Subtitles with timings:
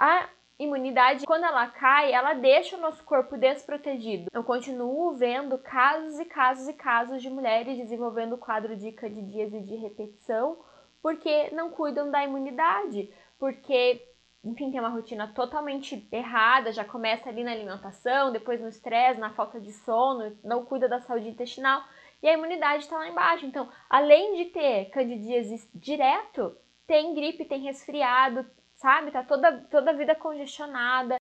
[0.00, 4.30] a imunidade, quando ela cai, ela deixa o nosso corpo desprotegido.
[4.32, 9.76] Eu continuo vendo casos e casos e casos de mulheres desenvolvendo quadro de candidíase de
[9.76, 10.58] repetição
[11.02, 14.06] porque não cuidam da imunidade, porque
[14.42, 19.30] enfim, tem uma rotina totalmente errada, já começa ali na alimentação, depois no estresse, na
[19.30, 21.82] falta de sono, não cuida da saúde intestinal
[22.22, 23.44] e a imunidade está lá embaixo.
[23.44, 26.56] Então, além de ter candidíase direto,
[26.86, 28.46] tem gripe, tem resfriado,
[28.80, 29.10] sabe?
[29.12, 31.16] Tá toda, toda a vida congestionada.